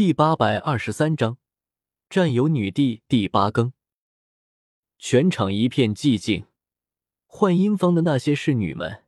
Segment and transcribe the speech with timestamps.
[0.00, 1.36] 第八百二十三章，
[2.08, 3.74] 占有女帝第八更。
[4.96, 6.46] 全场一片寂静。
[7.26, 9.04] 幻音坊的那些侍女们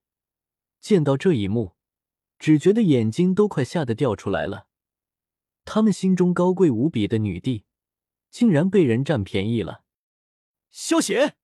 [0.80, 1.76] 见到这一幕，
[2.38, 4.66] 只觉得眼睛都快吓得掉出来了。
[5.64, 7.64] 他们心中高贵无比的女帝，
[8.28, 9.84] 竟然被人占便宜了。
[10.68, 11.36] 萧邪，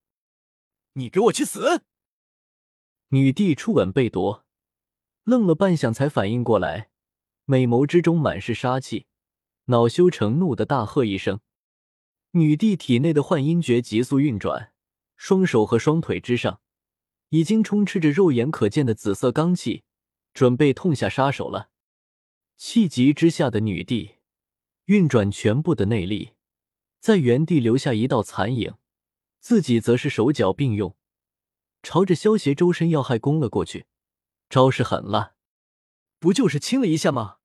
[0.92, 1.84] 你给我去死！
[3.08, 4.44] 女帝初吻被夺，
[5.24, 6.90] 愣了半晌才反应过来，
[7.46, 9.06] 美眸之中满是杀气。
[9.70, 11.40] 恼羞成怒的大喝一声，
[12.30, 14.72] 女帝体内的幻音诀急速运转，
[15.14, 16.62] 双手和双腿之上
[17.28, 19.84] 已经充斥着肉眼可见的紫色罡气，
[20.32, 21.68] 准备痛下杀手了。
[22.56, 24.16] 气急之下的女帝
[24.86, 26.30] 运转全部的内力，
[26.98, 28.72] 在原地留下一道残影，
[29.38, 30.96] 自己则是手脚并用，
[31.82, 33.84] 朝着萧邪周身要害攻了过去，
[34.48, 35.34] 招式狠辣，
[36.18, 37.37] 不就是亲了一下吗？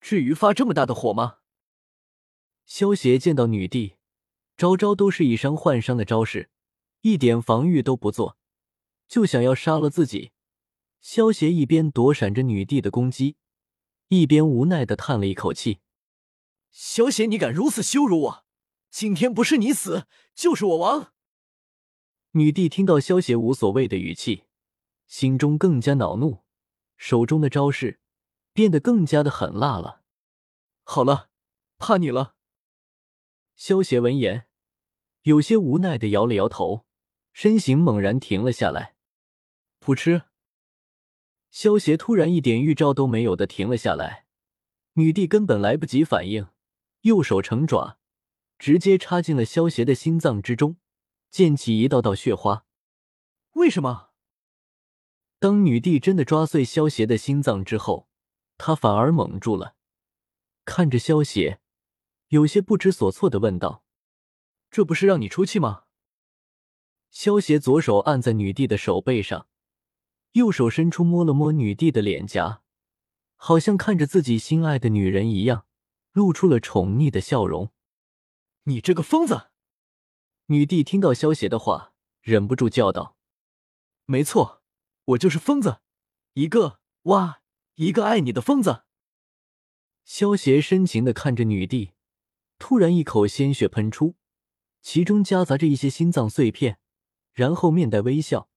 [0.00, 1.38] 至于发这么大的火吗？
[2.64, 3.96] 萧邪见到女帝，
[4.56, 6.50] 招招都是以伤换伤的招式，
[7.00, 8.36] 一点防御都不做，
[9.08, 10.32] 就想要杀了自己。
[11.00, 13.36] 萧邪一边躲闪着女帝的攻击，
[14.08, 15.78] 一边无奈的叹了一口气
[16.70, 18.44] ：“萧邪，你敢如此羞辱我！
[18.90, 21.12] 今天不是你死，就是我亡！”
[22.32, 24.44] 女帝听到萧邪无所谓的语气，
[25.06, 26.44] 心中更加恼怒，
[26.96, 28.00] 手中的招式。
[28.58, 30.02] 变得更加的狠辣了。
[30.82, 31.30] 好了，
[31.78, 32.34] 怕你了。
[33.54, 34.48] 萧邪闻言，
[35.22, 36.84] 有些无奈的摇了摇头，
[37.32, 38.96] 身形猛然停了下来。
[39.80, 40.22] 噗嗤！
[41.52, 44.26] 萧邪突然一点预兆都没有的停了下来。
[44.94, 46.48] 女帝根本来不及反应，
[47.02, 48.00] 右手成爪，
[48.58, 50.78] 直接插进了萧邪的心脏之中，
[51.30, 52.66] 溅起一道道血花。
[53.52, 54.08] 为什么？
[55.38, 58.07] 当女帝真的抓碎萧邪的心脏之后。
[58.58, 59.76] 他反而懵住了，
[60.64, 61.60] 看着萧邪，
[62.28, 63.84] 有些不知所措的问道
[64.70, 65.84] ：“这不是让你出气吗？”
[67.10, 69.46] 萧邪左手按在女帝的手背上，
[70.32, 72.62] 右手伸出摸了摸女帝的脸颊，
[73.36, 75.64] 好像看着自己心爱的女人一样，
[76.12, 77.72] 露出了宠溺的笑容。
[78.64, 79.50] “你这个疯子！”
[80.46, 83.16] 女帝听到萧邪的话，忍不住叫道
[84.04, 84.62] ：“没错，
[85.04, 85.80] 我就是疯子，
[86.34, 87.40] 一个哇！”
[87.78, 88.82] 一个爱你的疯子。
[90.04, 91.92] 萧邪深情的看着女帝，
[92.58, 94.16] 突然一口鲜血喷出，
[94.82, 96.80] 其中夹杂着一些心脏碎片，
[97.32, 98.48] 然后面带微笑，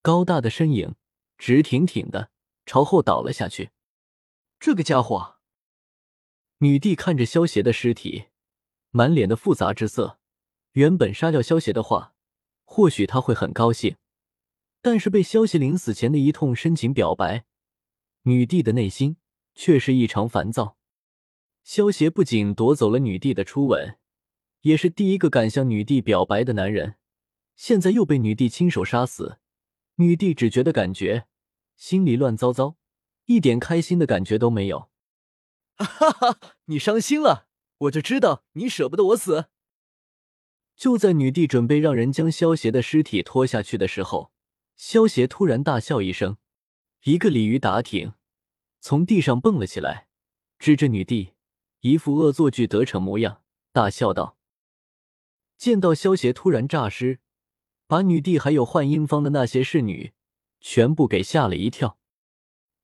[0.00, 0.94] 高大的身影
[1.36, 2.30] 直挺挺的
[2.64, 3.72] 朝后倒了下去。
[4.58, 5.36] 这个家伙！
[6.60, 8.28] 女帝看着萧邪的尸体，
[8.88, 10.18] 满脸的复杂之色。
[10.72, 12.14] 原本杀掉萧邪的话，
[12.64, 13.96] 或许他会很高兴，
[14.80, 17.44] 但是被萧邪临死前的一通深情表白。
[18.22, 19.16] 女帝的内心
[19.54, 20.76] 却是异常烦躁。
[21.64, 23.98] 萧协不仅夺走了女帝的初吻，
[24.62, 26.96] 也是第一个敢向女帝表白的男人，
[27.56, 29.38] 现在又被女帝亲手杀死，
[29.96, 31.26] 女帝只觉得感觉
[31.76, 32.76] 心里乱糟糟，
[33.26, 34.90] 一点开心的感觉都没有。
[35.76, 39.46] 哈哈，你伤心了，我就知道你舍不得我死。
[40.76, 44.32] 就在女帝准备让人将萧协的尸体拖下去的时候，
[44.74, 46.38] 萧协突然大笑一声。
[47.04, 48.14] 一个鲤鱼打挺，
[48.78, 50.06] 从地上蹦了起来，
[50.60, 51.34] 指着女帝，
[51.80, 53.42] 一副恶作剧得逞模样，
[53.72, 54.38] 大笑道
[55.58, 57.18] ：“见到萧邪突然诈尸，
[57.88, 60.12] 把女帝还有幻音坊的那些侍女
[60.60, 61.98] 全部给吓了一跳。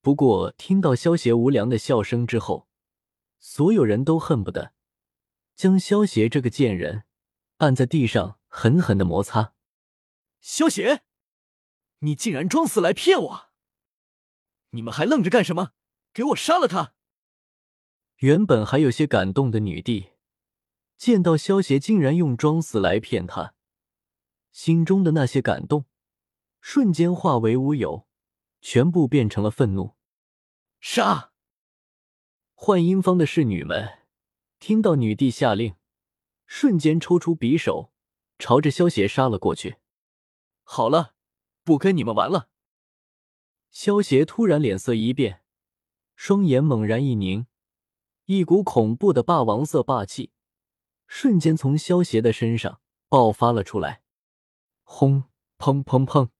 [0.00, 2.66] 不过听到萧邪无良的笑声之后，
[3.38, 4.72] 所有人都恨不得
[5.54, 7.04] 将萧邪这个贱人
[7.58, 9.54] 按在地上狠狠的摩擦。
[10.40, 11.04] 萧邪，
[12.00, 13.47] 你竟然装死来骗我！”
[14.70, 15.72] 你们还愣着干什么？
[16.12, 16.94] 给我杀了他！
[18.16, 20.10] 原本还有些感动的女帝，
[20.96, 23.54] 见到萧邪竟然用装死来骗她，
[24.50, 25.86] 心中的那些感动
[26.60, 28.08] 瞬间化为乌有，
[28.60, 29.94] 全部变成了愤怒。
[30.80, 31.32] 杀！
[32.54, 34.00] 幻音坊的侍女们
[34.58, 35.76] 听到女帝下令，
[36.46, 37.92] 瞬间抽出匕首，
[38.38, 39.76] 朝着萧邪杀了过去。
[40.64, 41.14] 好了，
[41.62, 42.50] 不跟你们玩了。
[43.70, 45.42] 萧邪突然脸色一变，
[46.16, 47.46] 双眼猛然一凝，
[48.24, 50.32] 一股恐怖的霸王色霸气
[51.06, 54.02] 瞬间从萧邪的身上爆发了出来。
[54.82, 55.24] 轰！
[55.58, 56.30] 砰砰砰！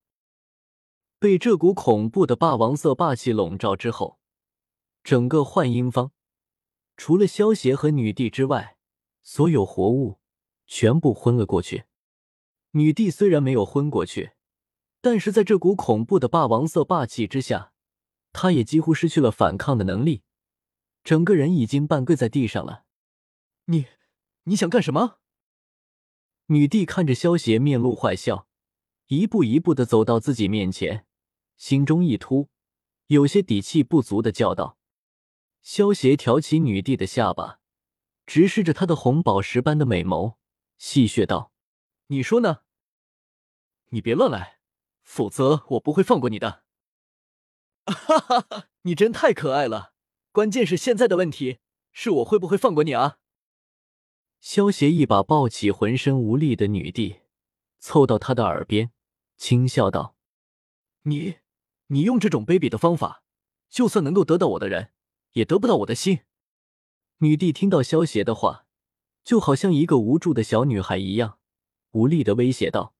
[1.18, 4.18] 被这股恐怖的霸王色霸气笼罩之后，
[5.02, 6.12] 整个幻音坊
[6.96, 8.76] 除了萧邪和女帝之外，
[9.22, 10.20] 所有活物
[10.66, 11.84] 全部昏了过去。
[12.72, 14.32] 女帝虽然没有昏过去。
[15.10, 17.72] 但是在这股恐怖的霸王色霸气之下，
[18.30, 20.22] 他也几乎失去了反抗的能力，
[21.02, 22.84] 整个人已经半跪在地上了。
[23.64, 23.86] 你，
[24.42, 25.20] 你想干什么？
[26.48, 28.48] 女帝看着萧邪，面露坏笑，
[29.06, 31.06] 一步一步的走到自己面前，
[31.56, 32.50] 心中一突，
[33.06, 34.76] 有些底气不足的叫道
[35.64, 37.60] ：“萧邪，挑起女帝的下巴，
[38.26, 40.34] 直视着她的红宝石般的美眸，
[40.76, 41.50] 戏谑道
[42.08, 42.58] ：‘你说呢？
[43.88, 44.57] 你别乱来，
[45.08, 46.64] 否则我不会放过你的。
[47.88, 49.94] ’哈哈哈，你真太可爱了。
[50.32, 51.60] 关键是现在的问题
[51.90, 53.16] 是我会不会放过你啊？”
[54.38, 57.22] 萧邪一把抱起浑身无力的女帝，
[57.80, 58.92] 凑到她的耳边，
[59.38, 60.14] 轻笑道
[61.04, 61.38] ：“你，
[61.86, 63.24] 你用这种卑鄙的方法，
[63.70, 64.92] 就算能够得到我的人，
[65.32, 66.20] 也得不到我的心。”
[67.20, 68.66] 女帝听到萧邪的话，
[69.24, 71.38] 就好像一个无助的小女孩一样，
[71.92, 72.94] 无力的威胁道。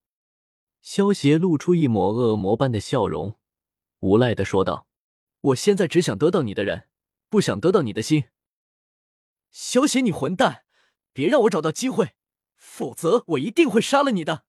[0.81, 3.37] 萧邪露出一抹恶魔般的笑容，
[3.99, 4.87] 无赖的说道
[5.41, 6.87] ：“我现在只想得到你的人，
[7.29, 8.25] 不想得到你的心。”
[9.51, 10.63] 萧邪，你混蛋！
[11.11, 12.15] 别让我找到机会，
[12.55, 14.45] 否则我一定会杀了你的。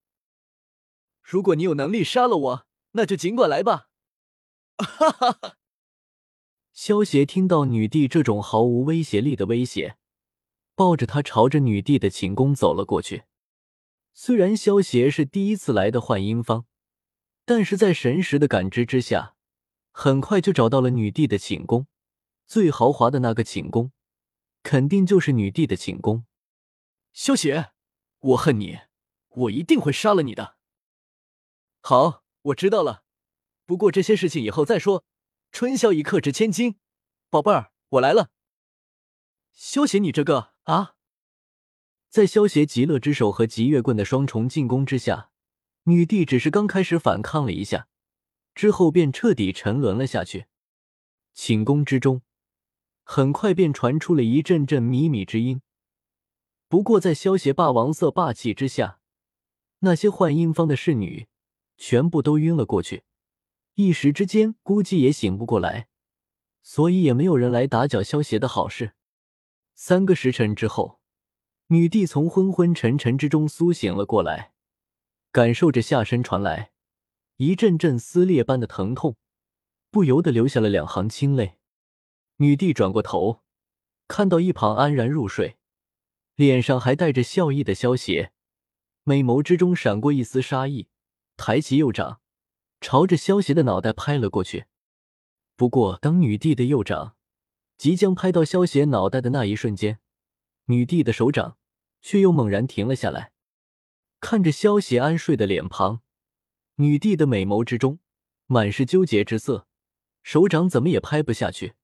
[1.23, 3.88] 如果你有能力杀了我，那就尽管来吧。
[4.79, 5.56] 哈哈哈！
[6.73, 9.97] 萧邪听到女帝这种毫无威胁力的威胁，
[10.75, 13.25] 抱着她朝着女帝的寝宫走了过去。
[14.22, 16.67] 虽然萧邪是第一次来的幻音坊，
[17.46, 19.34] 但是在神识的感知之下，
[19.93, 21.87] 很快就找到了女帝的寝宫。
[22.46, 23.93] 最豪华的那个寝宫，
[24.62, 26.26] 肯定就是女帝的寝宫。
[27.14, 27.72] 萧邪，
[28.19, 28.81] 我恨你，
[29.28, 30.58] 我一定会杀了你的。
[31.81, 33.05] 好，我知道了。
[33.64, 35.06] 不过这些事情以后再说。
[35.50, 36.78] 春宵一刻值千金，
[37.31, 38.28] 宝贝儿，我来了。
[39.55, 40.96] 萧邪，你这个啊！
[42.11, 45.31] 在萧邪极乐之手和极月棍的双重进攻之下，
[45.85, 47.87] 女帝只是刚开始反抗了一下，
[48.53, 50.47] 之后便彻底沉沦了下去。
[51.35, 52.23] 寝宫之中，
[53.05, 55.62] 很快便传出了一阵阵靡靡之音。
[56.69, 58.99] 不过，在萧邪霸王色霸气之下，
[59.79, 61.29] 那些幻音坊的侍女
[61.77, 63.05] 全部都晕了过去，
[63.75, 65.87] 一时之间估计也醒不过来，
[66.61, 68.95] 所以也没有人来打搅萧邪的好事。
[69.77, 71.00] 三个时辰之后，
[71.72, 74.52] 女帝从昏昏沉沉之中苏醒了过来，
[75.31, 76.72] 感受着下身传来
[77.37, 79.17] 一阵阵撕裂般的疼痛，
[79.88, 81.58] 不由得流下了两行清泪。
[82.38, 83.43] 女帝转过头，
[84.08, 85.58] 看到一旁安然入睡。
[86.34, 88.32] 脸上还带着笑意的萧邪，
[89.05, 90.88] 美眸之中闪过一丝杀意，
[91.37, 92.20] 抬起右掌，
[92.81, 94.64] 朝着萧邪的脑袋拍了过去。
[95.55, 97.14] 不过，当女帝的右掌
[97.76, 100.00] 即将拍到萧邪脑袋的那一瞬间，
[100.64, 101.58] 女帝的手掌
[102.00, 103.32] 却又猛然停了下来。
[104.20, 106.02] 看着萧邪安睡的脸庞，
[106.76, 108.00] 女帝的美眸之中
[108.47, 109.67] 满是纠结之色，
[110.23, 111.75] 手掌怎么也拍不下去。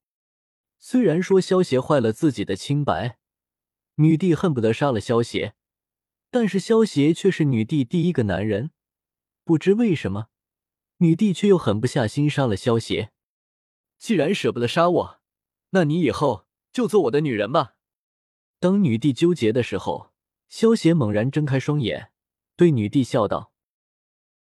[0.78, 3.18] 虽然说萧邪坏了自己的清白。
[3.98, 5.54] 女帝恨不得杀了萧邪，
[6.30, 8.70] 但是萧邪却是女帝第一个男人，
[9.42, 10.26] 不知为什么，
[10.98, 13.10] 女帝却又狠不下心杀了萧邪。
[13.96, 15.20] 既然舍不得杀我，
[15.70, 17.75] 那你以后就做我的女人吧。
[18.58, 20.12] 当女帝纠结的时候，
[20.48, 22.10] 萧邪猛然睁开双眼，
[22.56, 23.52] 对女帝笑道。